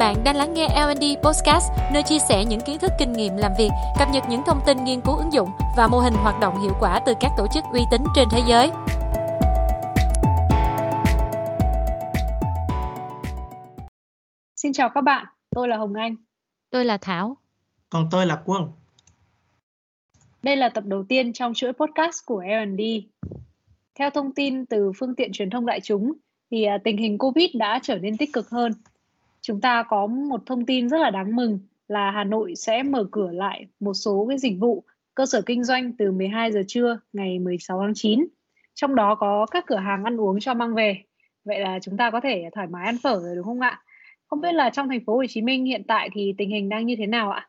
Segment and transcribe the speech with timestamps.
[0.00, 3.52] Bạn đang lắng nghe L&D Podcast, nơi chia sẻ những kiến thức kinh nghiệm làm
[3.58, 6.62] việc, cập nhật những thông tin nghiên cứu ứng dụng và mô hình hoạt động
[6.62, 8.70] hiệu quả từ các tổ chức uy tín trên thế giới.
[14.56, 16.16] Xin chào các bạn, tôi là Hồng Anh.
[16.70, 17.36] Tôi là Thảo.
[17.90, 18.62] Còn tôi là Quân.
[20.42, 22.80] Đây là tập đầu tiên trong chuỗi podcast của L&D.
[23.94, 26.12] Theo thông tin từ phương tiện truyền thông đại chúng,
[26.50, 28.72] thì à, tình hình Covid đã trở nên tích cực hơn.
[29.42, 31.58] Chúng ta có một thông tin rất là đáng mừng
[31.88, 35.64] là Hà Nội sẽ mở cửa lại một số cái dịch vụ cơ sở kinh
[35.64, 38.26] doanh từ 12 giờ trưa ngày 16 tháng 9.
[38.74, 41.04] Trong đó có các cửa hàng ăn uống cho mang về.
[41.44, 43.82] Vậy là chúng ta có thể thoải mái ăn phở rồi đúng không ạ?
[44.26, 46.86] Không biết là trong thành phố Hồ Chí Minh hiện tại thì tình hình đang
[46.86, 47.48] như thế nào ạ?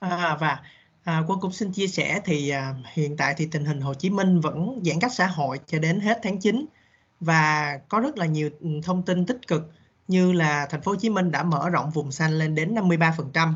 [0.00, 0.60] À, và
[1.04, 4.10] à, Quân cũng xin chia sẻ thì à, hiện tại thì tình hình Hồ Chí
[4.10, 6.66] Minh vẫn giãn cách xã hội cho đến hết tháng 9
[7.20, 9.62] và có rất là nhiều ừ, thông tin tích cực
[10.10, 13.52] như là thành phố Hồ Chí Minh đã mở rộng vùng xanh lên đến 53%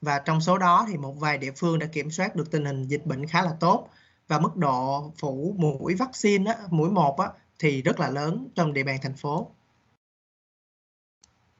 [0.00, 2.84] và trong số đó thì một vài địa phương đã kiểm soát được tình hình
[2.84, 3.88] dịch bệnh khá là tốt
[4.28, 7.28] và mức độ phủ mũi vaccine á, mũi một á,
[7.58, 9.50] thì rất là lớn trong địa bàn thành phố.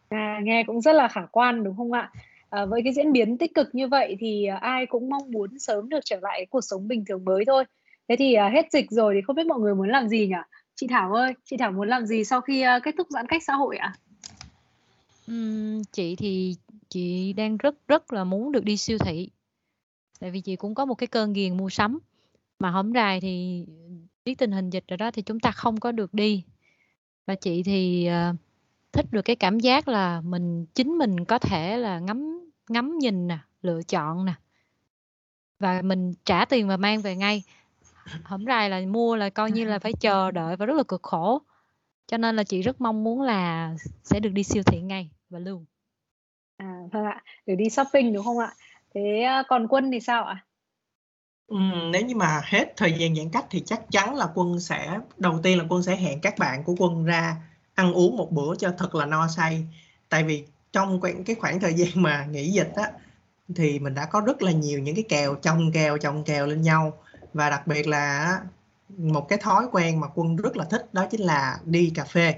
[0.08, 2.10] À, nghe cũng rất là khả quan đúng không ạ?
[2.50, 5.58] À, với cái diễn biến tích cực như vậy thì à, ai cũng mong muốn
[5.58, 7.64] sớm được trở lại cuộc sống bình thường mới thôi.
[8.08, 10.34] Thế thì à, hết dịch rồi thì không biết mọi người muốn làm gì nhỉ?
[10.74, 13.42] Chị Thảo ơi, chị Thảo muốn làm gì sau khi à, kết thúc giãn cách
[13.46, 13.92] xã hội ạ?
[15.28, 16.56] Ừm, chị thì
[16.88, 19.30] chị đang rất rất là muốn được đi siêu thị.
[20.20, 21.98] Tại vì chị cũng có một cái cơn ghiền mua sắm.
[22.58, 23.64] Mà hổng rày thì
[24.24, 26.44] biết tình hình dịch rồi đó thì chúng ta không có được đi.
[27.26, 28.34] Và chị thì, ờ,
[28.92, 33.28] thích được cái cảm giác là mình chính mình có thể là ngắm ngắm nhìn
[33.28, 34.34] nè, lựa chọn nè.
[35.58, 37.42] Và mình trả tiền và mang về ngay.
[38.24, 41.02] Hổng rày là mua là coi như là phải chờ đợi và rất là cực
[41.02, 41.42] khổ.
[42.06, 45.38] Cho nên là chị rất mong muốn là sẽ được đi siêu thị ngay và
[45.38, 45.64] luôn.
[46.56, 48.54] À, vâng ạ, được đi shopping đúng không ạ?
[48.94, 50.44] Thế à, còn Quân thì sao ạ?
[51.48, 54.98] Ừm, nếu như mà hết thời gian giãn cách thì chắc chắn là Quân sẽ
[55.18, 57.36] đầu tiên là Quân sẽ hẹn các bạn của Quân ra
[57.74, 59.66] ăn uống một bữa cho thật là no say.
[60.08, 62.90] Tại vì trong cái cái khoảng thời gian mà nghỉ dịch á
[63.56, 66.62] thì mình đã có rất là nhiều những cái kèo chồng kèo chồng kèo lên
[66.62, 66.98] nhau
[67.34, 68.40] và đặc biệt là
[68.98, 72.34] một cái thói quen mà Quân rất là thích đó chính là đi cà phê.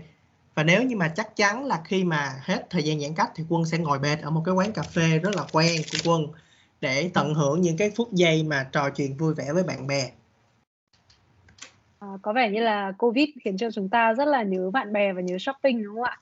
[0.60, 3.44] Và nếu như mà chắc chắn là khi mà hết thời gian giãn cách thì
[3.48, 6.26] Quân sẽ ngồi bệt ở một cái quán cà phê rất là quen của Quân
[6.80, 10.10] để tận hưởng những cái phút giây mà trò chuyện vui vẻ với bạn bè.
[11.98, 15.12] À, có vẻ như là Covid khiến cho chúng ta rất là nhớ bạn bè
[15.12, 16.18] và nhớ shopping đúng không ạ?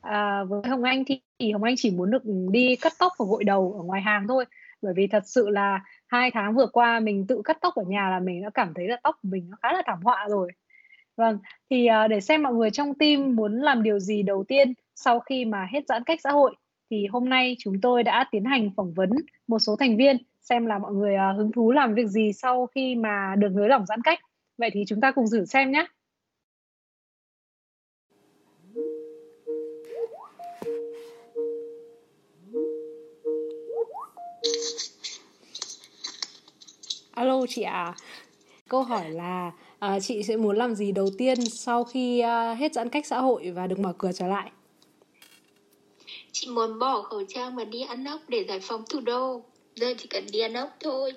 [0.00, 3.26] À, với Hồng Anh thì, thì Hồng Anh chỉ muốn được đi cắt tóc và
[3.28, 4.44] gội đầu ở ngoài hàng thôi
[4.82, 8.10] bởi vì thật sự là hai tháng vừa qua mình tự cắt tóc ở nhà
[8.10, 10.52] là mình đã cảm thấy là tóc của mình nó khá là thảm họa rồi
[11.18, 11.38] vâng
[11.70, 15.20] thì uh, để xem mọi người trong team muốn làm điều gì đầu tiên sau
[15.20, 16.54] khi mà hết giãn cách xã hội
[16.90, 19.10] thì hôm nay chúng tôi đã tiến hành phỏng vấn
[19.46, 22.66] một số thành viên xem là mọi người uh, hứng thú làm việc gì sau
[22.66, 24.18] khi mà được nới lỏng giãn cách
[24.58, 25.86] vậy thì chúng ta cùng thử xem nhé
[37.10, 37.72] Alo chị ạ.
[37.72, 37.94] À.
[38.68, 42.74] Câu hỏi là à, chị sẽ muốn làm gì đầu tiên sau khi à, hết
[42.74, 44.50] giãn cách xã hội và được mở cửa trở lại?
[46.32, 49.42] Chị muốn bỏ khẩu trang và đi ăn ốc để giải phóng thủ đô.
[49.74, 51.12] Giờ chỉ cần đi ăn ốc thôi.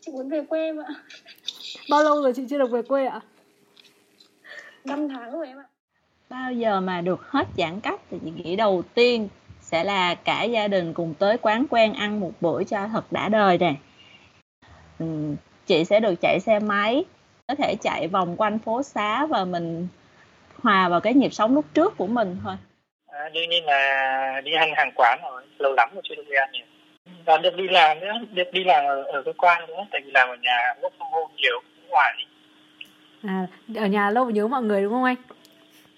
[0.00, 0.84] Chị muốn về quê mà.
[1.90, 3.20] Bao lâu rồi chị chưa được về quê ạ?
[4.84, 5.68] 5 tháng rồi em ạ.
[6.28, 9.28] Bao giờ mà được hết giãn cách thì chị nghĩ đầu tiên
[9.60, 13.28] sẽ là cả gia đình cùng tới quán quen ăn một bữa cho thật đã
[13.28, 13.74] đời nè
[15.68, 17.04] chị sẽ được chạy xe máy
[17.46, 19.88] có thể chạy vòng quanh phố xá và mình
[20.62, 22.54] hòa vào cái nhịp sống lúc trước của mình thôi.
[23.06, 26.36] À, đương nhiên là đi ăn hàng quán rồi lâu lắm rồi chưa được đi
[26.36, 26.66] ăn nhiều
[27.26, 30.10] và được đi làm nữa được đi làm ở, ở cơ quan nữa tại vì
[30.10, 32.14] làm ở nhà work from home nhiều ngoài.
[33.22, 33.46] À
[33.76, 35.16] ở nhà lâu nhớ mọi người đúng không anh?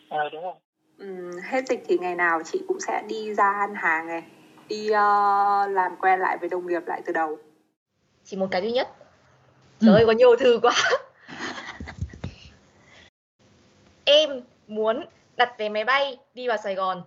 [0.08, 0.56] À, đúng không
[0.98, 4.22] ừ, hết dịch thì ngày nào chị cũng sẽ đi ra ăn hàng này
[4.68, 7.38] đi uh, làm quen lại với đồng nghiệp lại từ đầu.
[8.24, 8.88] Chỉ một cái duy nhất.
[9.80, 10.72] Trời ơi có nhiều thứ quá.
[14.04, 14.30] Em
[14.68, 15.04] muốn
[15.36, 17.02] đặt vé máy bay đi vào Sài Gòn.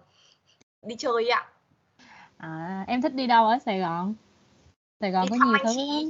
[0.82, 1.48] Đi chơi ạ.
[2.38, 4.16] À, em thích đi đâu ở Sài Gòn?
[5.00, 6.10] Sài Gòn đi có nhiều thứ lắm.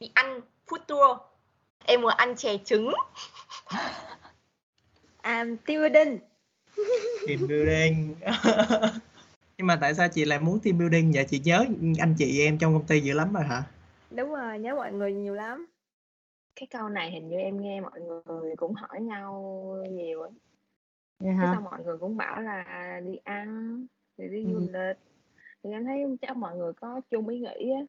[0.00, 1.18] Đi ăn food tour.
[1.84, 2.92] Em muốn ăn chè trứng.
[5.22, 6.18] À, team building
[7.26, 8.14] team building.
[9.58, 11.12] Nhưng mà tại sao chị lại muốn team building?
[11.12, 11.64] Vậy chị nhớ
[11.98, 13.62] anh chị em trong công ty dữ lắm rồi hả?
[14.10, 15.66] Đúng rồi nhớ mọi người nhiều lắm
[16.56, 19.42] cái câu này hình như em nghe mọi người cũng hỏi nhau
[19.90, 20.30] nhiều ấy
[21.32, 21.48] hả?
[21.52, 24.52] sao mọi người cũng bảo là đi ăn để đi Ừ.
[24.52, 24.96] du lịch
[25.64, 27.82] thì em thấy chắc mọi người có chung ý nghĩ á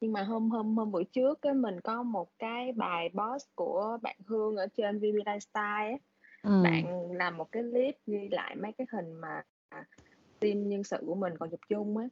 [0.00, 3.98] nhưng mà hôm hôm hôm bữa trước cái mình có một cái bài post của
[4.02, 5.98] bạn Hương ở trên VB Lifestyle á
[6.42, 6.62] Ừ.
[6.62, 9.42] bạn làm một cái clip ghi lại mấy cái hình mà
[10.40, 12.04] team nhân sự của mình còn chụp chung á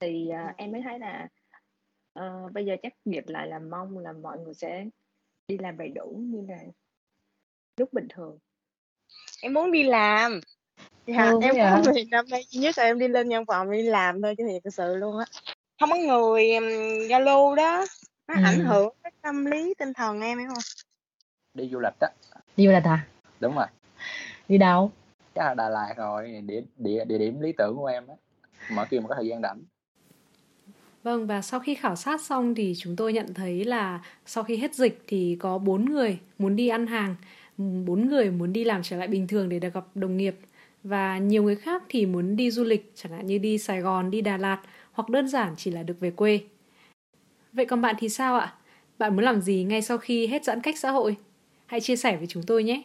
[0.00, 1.28] thì à, em mới thấy là
[2.12, 4.86] ờ, bây giờ chắc dịp lại là mong là mọi người sẽ
[5.48, 6.58] đi làm đầy đủ như là
[7.76, 8.38] lúc bình thường.
[9.42, 10.40] Em muốn đi làm.
[11.06, 11.54] Dạ quá em
[11.84, 12.44] có việc năm nay.
[12.48, 14.94] Duy nhất là em đi lên văn phòng đi làm thôi chứ thiệt thực sự
[14.96, 15.24] luôn á.
[15.80, 16.50] Không có người
[17.10, 17.86] giao lưu đó.
[18.28, 18.40] Nó Ừ.
[18.44, 20.62] ảnh hưởng cái tâm lý tinh thần em hiểu không?
[21.54, 22.08] Đi du lịch á.
[22.56, 23.06] Đi du lịch à?
[23.40, 23.66] đúng rồi.
[24.48, 24.90] Đi đâu?
[25.34, 26.40] chắc là Đà Lạt rồi.
[26.46, 28.14] Địa địa địa điểm lý tưởng của em á.
[28.68, 29.62] Mỗi khi mà có thời gian rảnh
[31.04, 34.56] Vâng và sau khi khảo sát xong thì chúng tôi nhận thấy là sau khi
[34.56, 37.14] hết dịch thì có 4 người muốn đi ăn hàng,
[37.58, 40.36] 4 người muốn đi làm trở lại bình thường để được gặp đồng nghiệp
[40.82, 44.10] và nhiều người khác thì muốn đi du lịch chẳng hạn như đi Sài Gòn,
[44.10, 44.60] đi Đà Lạt
[44.92, 46.40] hoặc đơn giản chỉ là được về quê.
[47.52, 48.54] Vậy còn bạn thì sao ạ?
[48.98, 51.16] Bạn muốn làm gì ngay sau khi hết giãn cách xã hội?
[51.66, 52.82] Hãy chia sẻ với chúng tôi nhé.